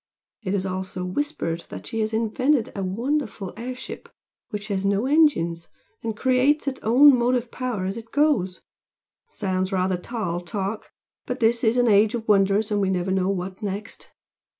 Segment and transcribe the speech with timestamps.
[0.41, 4.09] It is also whispered that she has invented a wonderful air ship
[4.49, 5.67] which has no engines,
[6.01, 8.61] and creates its own motive power as it goes!
[9.29, 10.89] Sounds rather tall talk!
[11.27, 14.09] but this is an age of wonders and we never know what next.